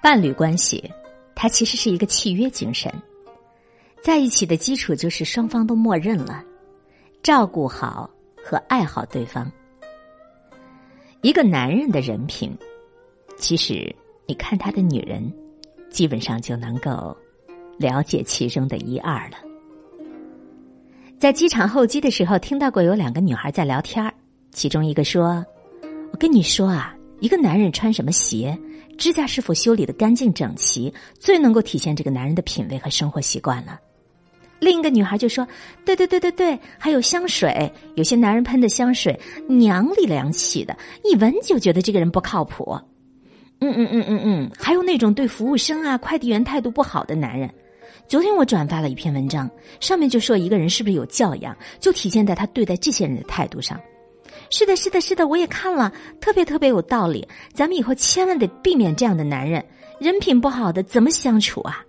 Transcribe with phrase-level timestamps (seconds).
[0.00, 0.90] 伴侣关系，
[1.34, 2.92] 它其实是一个契约精神，
[4.00, 6.42] 在一起的基础就是双方都默认了
[7.22, 8.08] 照顾好
[8.42, 9.50] 和爱好对方。
[11.20, 12.56] 一个男人的人品，
[13.36, 13.94] 其实
[14.26, 15.32] 你看他的女人，
[15.90, 17.14] 基本上就能够
[17.76, 19.36] 了解其中的一二了。
[21.18, 24.14] 在机场候机的时候，听到过有两个女孩在聊天
[24.52, 25.44] 其中一个说
[26.12, 28.56] ：“我跟你说啊，一个男人穿什么鞋。”
[28.98, 33.78] 指甲是否修理的干净整齐，最能够体现这个男人的品味和生活习惯了。
[34.58, 35.46] 另一个女孩就说
[35.86, 42.76] ：“对对对对对，还有香水，有些男人喷的香水娘里凉气的，一闻就觉得这个人不靠谱。”
[43.62, 47.48] 嗯嗯嗯嗯嗯，还有那种对服务生啊、快递员态度不好的男人。
[48.08, 49.48] 昨天我转发了一篇文章，
[49.78, 53.80] 上面就说一个人是不是有教养，就体现在他对待这些人的态度上。
[54.50, 57.26] 是的，是的，是的，我也看了，特别特别有道理。
[57.52, 59.64] 咱们以后千万得避免这样的男人，
[60.00, 61.84] 人品不好的怎么相处啊？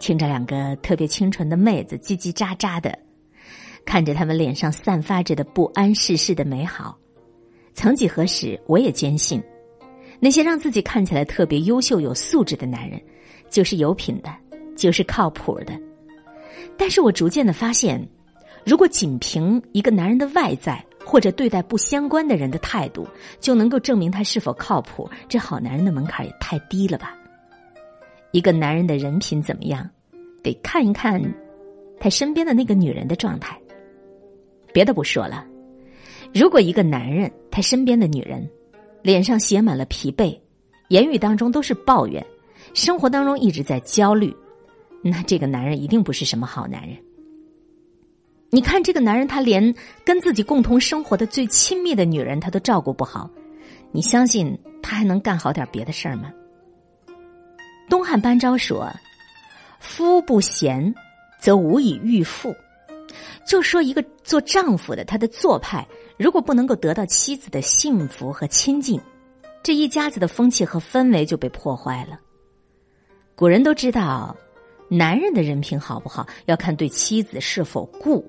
[0.00, 2.98] 听着两个特别清纯的妹子叽叽喳喳的，
[3.84, 6.98] 看着他们脸上散发着的不谙世事的美好，
[7.72, 9.40] 曾几何时，我也坚信，
[10.18, 13.00] 那些让自己看起来特别优秀、有素质的男人，
[13.48, 14.34] 就是有品的，
[14.76, 15.72] 就是靠谱的。
[16.76, 18.04] 但是我逐渐的发现，
[18.66, 23.06] 如果仅凭一个男人的外在，或者对待不相关的人的态度，
[23.40, 25.08] 就能够证明他是否靠谱？
[25.28, 27.16] 这好男人的门槛也太低了吧！
[28.30, 29.88] 一个男人的人品怎么样，
[30.42, 31.22] 得看一看
[32.00, 33.58] 他身边的那个女人的状态。
[34.72, 35.44] 别的不说了，
[36.32, 38.48] 如果一个男人他身边的女人
[39.02, 40.38] 脸上写满了疲惫，
[40.88, 42.24] 言语当中都是抱怨，
[42.72, 44.34] 生活当中一直在焦虑，
[45.02, 46.96] 那这个男人一定不是什么好男人。
[48.54, 53.30] 你看这个男人，他连跟自己共同生活的最亲密的女人，他都照顾不好，
[53.92, 56.30] 你相信他还能干好点别的事儿吗？
[57.88, 58.92] 东汉班昭说
[59.80, 60.94] ：“夫不贤，
[61.40, 62.54] 则无以御妇。”
[63.48, 65.88] 就说一个做丈夫的，他的做派
[66.18, 69.00] 如果不能够得到妻子的幸福和亲近，
[69.62, 72.20] 这一家子的风气和氛围就被破坏了。
[73.34, 74.36] 古人都知道，
[74.90, 78.22] 男人的人品好不好，要看对妻子是否顾。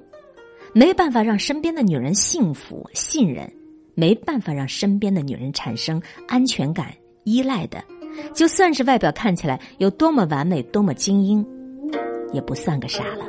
[0.75, 3.47] 没办法让身边的女人幸福、信任，
[3.93, 6.91] 没办法让身边的女人产生安全感、
[7.25, 7.83] 依赖的，
[8.33, 11.45] 就算是外表看起来有多么完美、多么精英，
[12.33, 13.25] 也不算个啥了。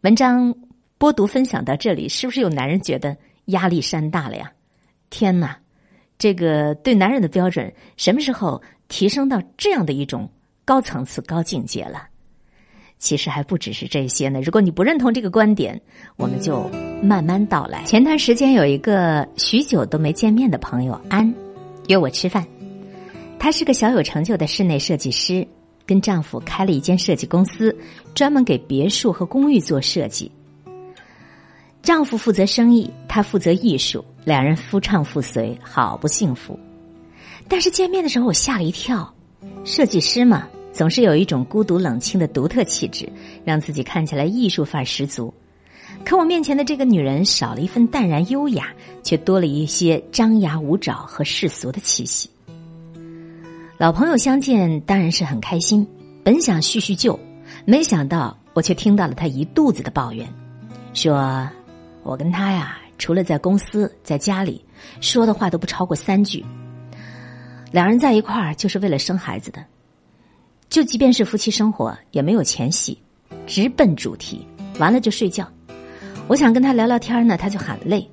[0.00, 0.52] 文章
[0.98, 4.52] 播读分享到这里，是不是有男人觉得压力山大了呀？
[5.08, 5.56] 天哪，
[6.18, 10.28] 这个对男人的标准什么时候提升到这样的一种
[10.64, 12.08] 高层次、高境界了？
[12.98, 14.40] 其实还不只是这些呢。
[14.40, 15.80] 如果你不认同这个观点，
[16.16, 16.68] 我们就
[17.02, 17.84] 慢慢道来。
[17.84, 21.32] 前段时间有一个许久都没见面的朋友安
[21.88, 22.46] 约我吃饭，
[23.38, 25.46] 她是个小有成就的室内设计师，
[25.84, 27.76] 跟丈夫开了一间设计公司，
[28.14, 30.32] 专门给别墅和公寓做设计。
[31.82, 36.58] 丈夫负责生意，她负责艺术，两人夫唱妇随，好不幸福。
[37.46, 39.14] 但是见面的时候我吓了一跳，
[39.66, 40.48] 设计师嘛。
[40.74, 43.08] 总是有一种孤独冷清的独特气质，
[43.44, 45.32] 让自己看起来艺术范儿十足。
[46.04, 48.74] 可我面前的这个女人少了一份淡然优雅，
[49.04, 52.28] 却多了一些张牙舞爪和世俗的气息。
[53.78, 55.86] 老朋友相见当然是很开心，
[56.24, 57.18] 本想叙叙旧，
[57.64, 60.28] 没想到我却听到了她一肚子的抱怨，
[60.92, 61.48] 说
[62.02, 64.64] 我跟他呀，除了在公司，在家里
[65.00, 66.44] 说的话都不超过三句。
[67.70, 69.64] 两人在一块儿就是为了生孩子的。
[70.68, 72.98] 就即便是夫妻生活，也没有前戏，
[73.46, 74.46] 直奔主题，
[74.78, 75.48] 完了就睡觉。
[76.26, 78.08] 我想跟他聊聊天呢，他就喊累。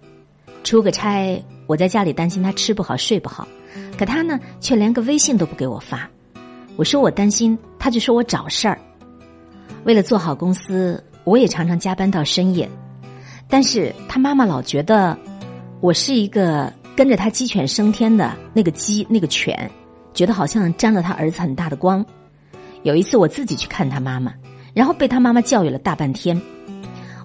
[0.64, 3.48] 出个差，我在家里担心他吃不好睡不好，
[3.98, 6.08] 可他呢却连个微信都不给我发。
[6.76, 8.80] 我说我担心，他就说我找事儿。
[9.84, 12.70] 为了做好公司，我也常常加班到深夜，
[13.48, 15.18] 但是他妈妈老觉得
[15.80, 19.70] 我是一个跟着他鸡犬升天的那个鸡那个犬，
[20.14, 22.06] 觉得好像沾了他儿子很大的光。
[22.84, 24.34] 有一次我自己去看他妈妈，
[24.74, 26.40] 然后被他妈妈教育了大半天。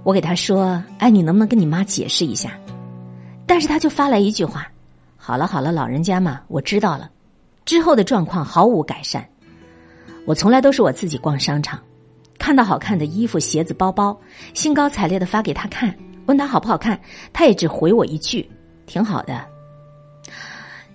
[0.03, 2.53] 我给他说：“哎，你能不能跟你妈解释一下？”
[3.47, 4.69] 但是他就发来一句话
[5.17, 7.11] ：“好了好了，老人家嘛，我知道了。”
[7.65, 9.27] 之后的状况毫无改善。
[10.25, 11.81] 我从来都是我自己逛商场，
[12.39, 14.17] 看到好看的衣服、鞋子、包包，
[14.55, 15.93] 兴高采烈的发给他看，
[16.27, 17.01] 问他好不好看，
[17.33, 18.49] 他也只回我一句
[18.87, 19.45] ：“挺好的。”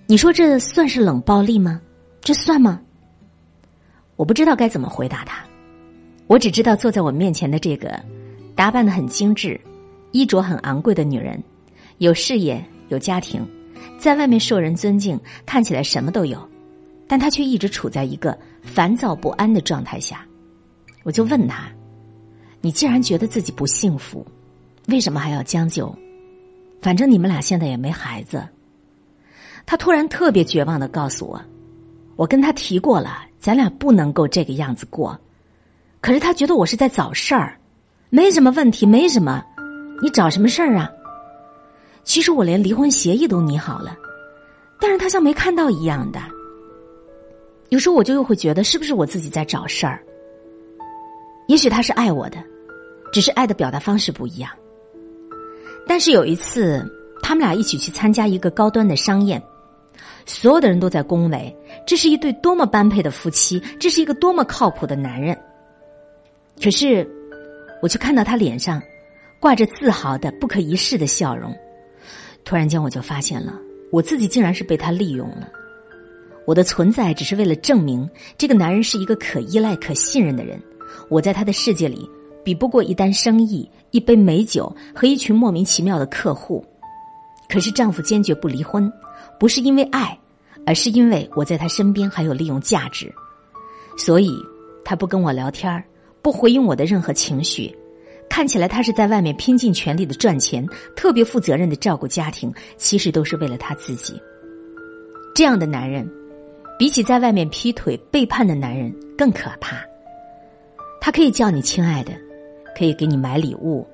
[0.06, 1.80] 你说这算是冷暴力吗？
[2.22, 2.80] 这算吗？
[4.22, 5.42] 我不知道该怎么回答他，
[6.28, 8.00] 我只知道坐在我面前的这个
[8.54, 9.60] 打扮的很精致、
[10.12, 11.42] 衣着很昂贵的女人，
[11.98, 13.44] 有事业有家庭，
[13.98, 16.38] 在外面受人尊敬，看起来什么都有，
[17.08, 20.24] 但他却一直处在一个烦躁不安的状态下。
[21.02, 21.68] 我就问他
[22.62, 24.24] ：“你既然觉得自己不幸福，
[24.86, 25.92] 为什么还要将就？
[26.80, 28.46] 反正你们俩现在也没孩子。”
[29.66, 31.42] 他突然特别绝望的告诉我
[32.14, 35.18] ：“我跟他提过了，咱俩不能够这个样子过。
[36.00, 37.58] 可是他觉得我是在找事儿，
[38.08, 39.42] 没什么问题，没什么，
[40.00, 40.88] 你找什么事儿啊？
[42.04, 43.96] 其实我连离婚协议都拟好了，
[44.80, 46.20] 但是他像没看到一样的。
[47.70, 50.00] 有时候我就又会觉得，是不是我自己在找事儿？
[51.48, 52.38] 也许他是爱我的，
[53.12, 54.48] 只是爱的表达方式不一样。
[55.84, 56.88] 但是有一次，
[57.20, 59.42] 他们俩一起去参加一个高端的商宴。”
[60.26, 61.54] 所有的人都在恭维，
[61.86, 65.36] 这是一对多么般配的夫妻，这是一个多么靠谱的男人。
[66.62, 67.08] 可是，
[67.82, 68.80] 我却看到他脸上
[69.40, 71.52] 挂着自豪的不可一世的笑容。
[72.44, 73.58] 突然间，我就发现了，
[73.90, 75.48] 我自己竟然是被他利用了。
[76.44, 80.60] 我的存在只是为了证明这个男人是一个可依赖、可信任的人。
[81.08, 82.08] 我在他的世界里，
[82.44, 86.64] 比不过一单生意、一杯美酒和一群莫名其妙的客户。
[87.48, 88.92] 可是，丈夫坚决不离婚。
[89.42, 90.16] 不是因为爱，
[90.64, 93.12] 而是因为我在他身边还有利用价值，
[93.98, 94.32] 所以
[94.84, 95.82] 他不跟我聊天
[96.22, 97.76] 不回应我的任何情绪，
[98.30, 104.14] 看起来他是在外面拼尽全力的赚钱，特别负责任的照顾家庭，其实都是为了他自己。
[105.34, 106.08] 这样的男人，
[106.78, 109.84] 比起在外面劈腿背叛的男人更可怕。
[111.00, 112.12] 他可以叫你亲爱的，
[112.78, 113.84] 可以给你买礼物，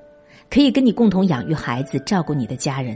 [0.47, 2.95] 可以跟你共同养育孩子，照顾你的家人，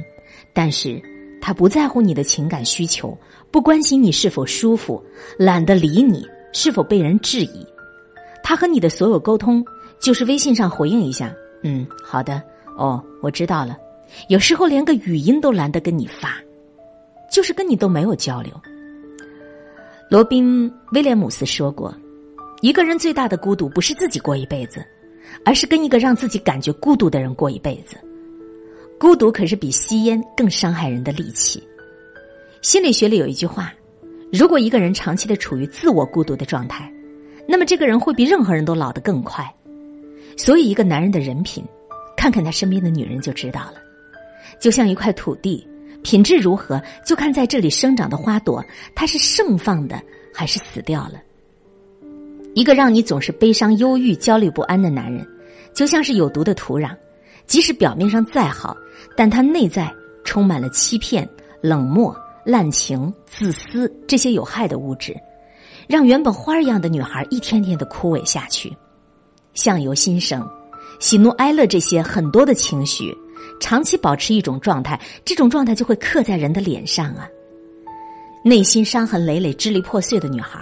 [0.53, 1.01] 但是。
[1.45, 3.17] 他不在乎你的情感需求，
[3.51, 5.03] 不关心你是否舒服，
[5.37, 7.67] 懒得理你是否被人质疑。
[8.41, 9.61] 他和你的所有沟通，
[9.99, 12.41] 就是微信上回应一下，嗯，好的，
[12.77, 13.77] 哦，我知道了。
[14.29, 16.37] 有时候连个语音都懒得跟你发，
[17.29, 18.53] 就是跟你都没有交流。
[20.09, 21.93] 罗宾·威廉姆斯说过，
[22.61, 24.81] 一个人最大的孤独不是自己过一辈子，
[25.43, 27.97] 而是跟一个让自己感觉孤独的人过一辈子。
[28.99, 31.61] 孤独可是比吸烟更伤害人的利器。
[32.61, 33.73] 心理学里有一句话：
[34.31, 36.89] 如果一个人长期的处于自我孤独的状态，
[37.47, 39.45] 那么这个人会比任何人都老得更快。
[40.37, 41.63] 所以，一个男人的人品，
[42.15, 43.73] 看看他身边的女人就知道了。
[44.59, 45.67] 就像一块土地，
[46.03, 48.63] 品质如何，就看在这里生长的花朵，
[48.95, 50.01] 它是盛放的
[50.33, 51.21] 还是死掉了。
[52.55, 55.27] 一个让你总是悲伤、忧郁、焦虑不安的男人，
[55.73, 56.95] 就像是有毒的土壤。
[57.45, 58.75] 即使表面上再好，
[59.15, 59.93] 但他内在
[60.23, 61.27] 充满了欺骗、
[61.61, 65.15] 冷漠、滥情、自私这些有害的物质，
[65.87, 68.75] 让原本花儿一样的女孩一天天的枯萎下去。
[69.53, 70.47] 相由心生，
[70.99, 73.15] 喜怒哀乐这些很多的情绪，
[73.59, 77.27] 长期保持一种状态，这种状态就会刻在人的脸上啊。
[78.43, 80.59] 内心伤痕累累、支离破碎的女孩，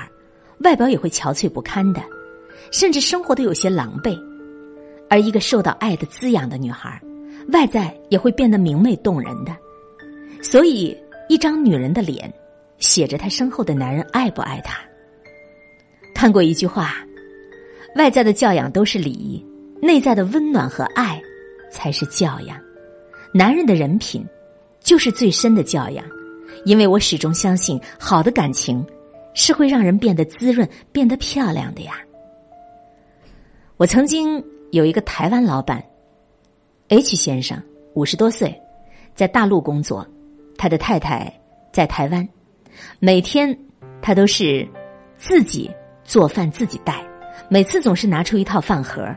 [0.59, 2.01] 外表也会憔悴不堪的，
[2.71, 4.19] 甚至生活的有些狼狈。
[5.11, 6.97] 而一个受到爱的滋养的女孩，
[7.51, 9.53] 外在也会变得明媚动人的。
[10.41, 10.97] 所以，
[11.27, 12.33] 一张女人的脸，
[12.77, 14.79] 写着她身后的男人爱不爱她。
[16.15, 16.95] 看过一句话：
[17.97, 19.45] 外在的教养都是礼仪，
[19.81, 21.21] 内在的温暖和爱
[21.69, 22.57] 才是教养。
[23.33, 24.25] 男人的人品，
[24.79, 26.05] 就是最深的教养。
[26.63, 28.81] 因为我始终相信，好的感情
[29.33, 31.99] 是会让人变得滋润、变得漂亮的呀。
[33.75, 34.41] 我曾经。
[34.71, 35.83] 有一个台湾老板
[36.87, 37.61] ，H 先生，
[37.93, 38.57] 五十多岁，
[39.13, 40.07] 在大陆工作，
[40.57, 41.31] 他的太太
[41.73, 42.27] 在台湾，
[42.97, 43.57] 每天
[44.01, 44.65] 他都是
[45.17, 45.69] 自己
[46.05, 47.05] 做饭自己带，
[47.49, 49.13] 每次总是拿出一套饭盒，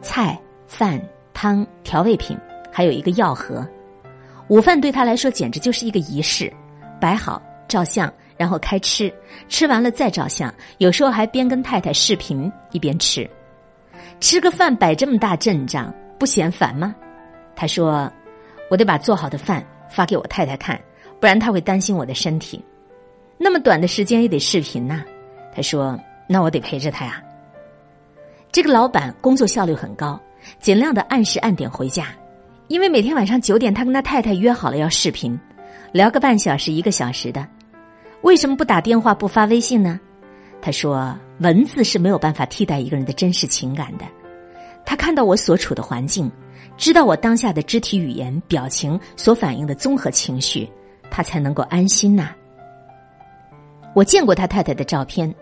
[0.00, 0.98] 菜、饭、
[1.34, 2.34] 汤、调味品，
[2.72, 3.66] 还有一个药盒。
[4.48, 6.50] 午饭对他来说简直就是一个仪式，
[6.98, 9.12] 摆好照相，然后开吃，
[9.50, 13.28] 吃完了再照相，有时候还边跟太太视频一边吃。
[14.20, 16.94] 吃个饭摆这么大阵仗，不嫌烦吗？
[17.54, 18.10] 他说
[18.70, 20.80] ：“我得把做好的饭发给我太太看，
[21.20, 22.64] 不然她会担心我的身体。
[23.36, 25.04] 那么短的时间也得视频呐。”
[25.54, 27.22] 他说：“那我得陪着他呀。”
[28.50, 30.20] 这个老板工作效率很高，
[30.58, 32.06] 尽量的按时按点回家，
[32.68, 35.38] 因为每天晚上九点他跟他太太约好了要视频，
[35.92, 37.46] 聊个半小时一个小时的。
[38.22, 40.00] 为什么不打电话不发微信呢？
[40.62, 44.04] 他说：“文字是没有办法替代一个人的真实情感的。
[44.86, 46.30] 他看到我所处的环境，
[46.76, 50.68] 知道我当下的肢体语言、表情所反映的综合情绪，
[51.10, 52.30] 他才能够安心呐。
[53.94, 55.34] 我见过他太太的照片，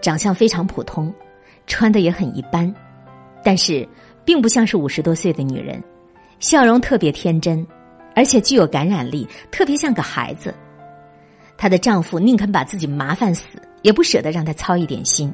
[0.00, 1.12] 长相非常普通，
[1.66, 2.74] 穿的也很一般，
[3.44, 3.88] 但是
[4.24, 5.82] 并不像是五十多岁的女人，
[6.40, 7.64] 笑容特别天真，
[8.14, 10.54] 而且具有感染力，特别像个孩子。
[11.56, 13.46] 她的丈夫宁肯把自己麻烦死，
[13.82, 15.32] 也不舍得让他操一点心。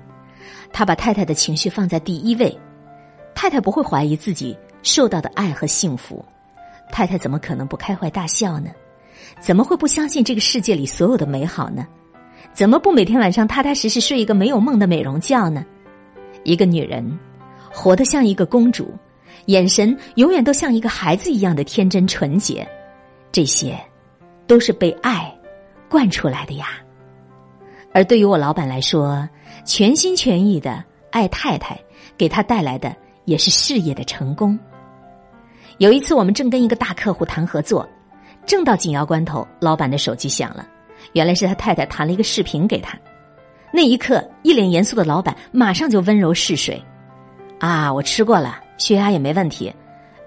[0.73, 2.59] 他把太太的情绪放在第一位，
[3.35, 6.25] 太太不会怀疑自己受到的爱和幸福。
[6.91, 8.71] 太太怎么可能不开怀大笑呢？
[9.41, 11.87] 怎么会不相信这个世界里所有的美好呢？
[12.53, 15.65] 怎么不每天晚上踏踏实实睡一个没有梦的美容觉呢？
[16.45, 17.19] 一个女人，
[17.71, 18.95] 活得像一个公主，
[19.47, 22.67] 眼神永远都像一个孩子一样的天真纯洁，
[23.31, 23.79] 这些，
[24.47, 25.33] 都是被爱
[25.91, 26.67] 惯出来的呀。
[27.99, 29.29] 而对于我老板来说，
[29.65, 31.77] 全心全意的爱太太，
[32.17, 34.57] 给他带来的也是事业的成功。
[35.79, 37.85] 有一次，我们正跟一个大客户谈合作，
[38.47, 40.65] 正到紧要关头，老板的手机响了，
[41.13, 42.97] 原来是他太太弹了一个视频给他。
[43.73, 46.81] 那一刻，一脸严肃的老板马上就温柔似水
[47.59, 49.75] ：“啊，我吃过了，血压也没问题。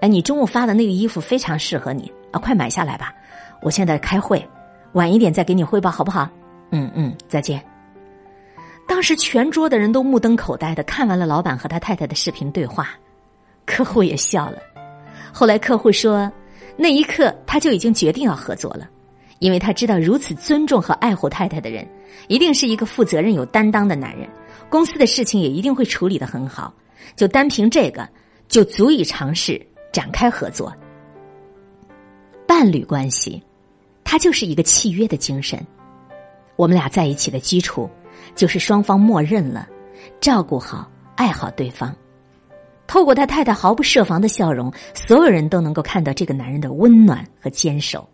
[0.02, 3.14] 哎，你中午发的那个衣服非常适合你啊，快买下来吧。
[3.62, 4.46] 我现在开会，
[4.92, 6.28] 晚一点再给你汇报，好不好？
[6.72, 7.64] 嗯嗯，再见。”
[8.88, 12.90] 当时全桌的人都目瞪口呆的看完了老板和他太太的视频对话，
[13.64, 14.58] 客户也笑了。
[15.32, 16.30] 后来客户说，
[16.76, 18.90] 那一刻他就已经决定要合作了，
[19.38, 21.88] 因为他知道如此尊重和爱护太太的人，
[22.28, 24.28] 一定是一个负责任有担当的男人，
[24.68, 26.74] 公司的事情也一定会处理的很好。
[27.16, 28.06] 就单凭这个，
[28.48, 29.60] 就足以尝试
[29.92, 30.72] 展开合作。
[32.46, 33.42] 伴侣关系，
[34.04, 35.64] 它就是一个契约的精神。
[36.56, 37.88] 我们俩在一起的基础，
[38.34, 39.68] 就是双方默认了，
[40.20, 41.94] 照顾好、爱好对方。
[42.86, 48.06] 透过他太太毫不设防的笑容，所有人都能够看到这个男人的温暖和坚守。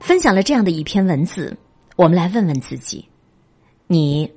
[0.00, 1.56] 分享了这样的一篇文字，
[1.96, 3.06] 我们来问问自己：
[3.86, 4.32] 你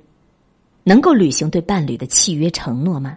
[0.84, 3.16] 能够履行对伴侣的契约承诺吗？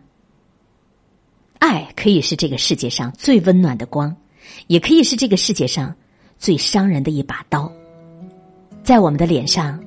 [1.59, 4.15] 爱可以是这个世界上最温暖的光，
[4.67, 5.93] 也可以是这个世界上
[6.37, 7.71] 最伤人的一把刀。
[8.83, 9.79] 在我们的脸上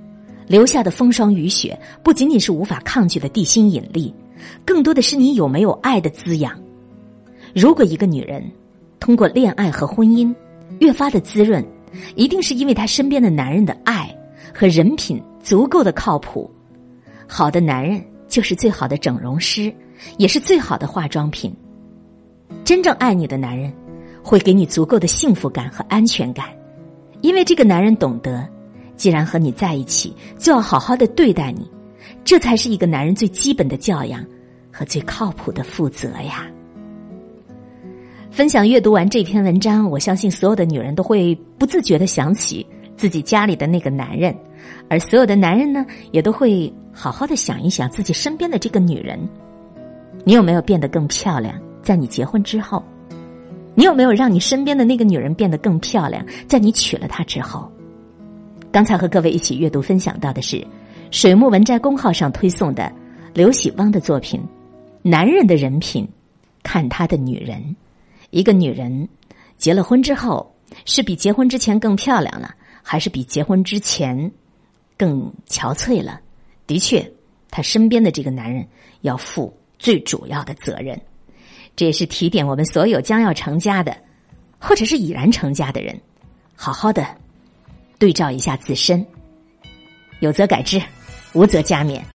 [0.46, 4.14] 留下的风霜雨雪，不仅仅是无法抗拒的地心引力。
[4.64, 6.58] 更多的是你有没有爱的滋养。
[7.54, 8.42] 如果一个女人
[9.00, 10.34] 通过恋爱和婚姻
[10.78, 11.64] 越发的滋润，
[12.14, 14.14] 一定是因为她身边的男人的爱
[14.54, 16.50] 和人品足够的靠谱。
[17.26, 19.72] 好的男人就是最好的整容师，
[20.16, 21.54] 也是最好的化妆品。
[22.64, 23.72] 真正爱你的男人，
[24.22, 26.46] 会给你足够的幸福感和安全感，
[27.20, 28.46] 因为这个男人懂得，
[28.96, 31.70] 既然和你在一起，就要好好的对待你。
[32.24, 34.24] 这才是一个男人最基本的教养
[34.72, 36.46] 和最靠谱的负责呀！
[38.30, 44.36] 分享阅读完这篇文章，我相信所有的女人都会不自觉的想起自己家里的那个男人，
[44.90, 49.18] 而所有的男人呢，也都会好好的想一想自己身边的这个女人。
[50.24, 51.54] 你有没有变得更漂亮？
[51.80, 52.82] 在你结婚之后，
[53.74, 56.24] 你有没有让你身边的那个女人变得更漂亮？
[56.48, 57.70] 在你娶了她之后，
[58.76, 60.62] 刚才和各位一起阅读分享到的是。
[61.10, 62.92] 水木文摘公号上推送的
[63.32, 64.38] 刘喜汪的作品
[65.00, 66.06] 《男人的人品，
[66.62, 67.58] 看他的女人》。
[68.28, 69.08] 一个女人
[69.56, 70.54] 结了婚之后，
[70.84, 74.30] 是比结婚之前更漂亮了，还是比结婚之前
[74.98, 76.20] 更憔悴了？
[76.66, 77.10] 的确，
[77.50, 78.62] 她身边的这个男人
[79.00, 81.00] 要负最主要的责任。
[81.74, 83.96] 这也是提点我们所有将要成家的，
[84.58, 85.98] 或者是已然成家的人，
[86.54, 87.06] 好好的
[87.98, 89.04] 对照一下自身，
[90.20, 90.80] 有则改之。
[91.32, 92.00] 无则加勉。